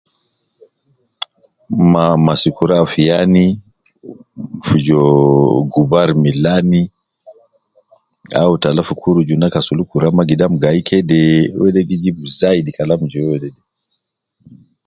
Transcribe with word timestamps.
Ma 1.91 2.03
masi 2.25 2.49
Kura 2.57 2.77
fadi 2.91 3.03
yani 3.11 3.45
gi 4.65 4.77
jua 4.85 5.05
gubari 5.71 6.13
milani 6.23 6.81
au 8.41 8.53
tala 8.61 8.81
fi 8.87 8.93
kuruju 9.01 9.35
na 9.37 9.47
kasul 9.53 9.79
Kura 9.89 10.07
ma 10.17 10.23
gidam 10.29 10.53
gai 10.63 10.79
kede 10.89 11.21
wede 11.61 11.81
gi 11.89 11.97
jib 12.03 12.17
zaidi 12.39 12.69
Kalam 12.77 13.01
je 13.11 13.19
wede 13.29 13.49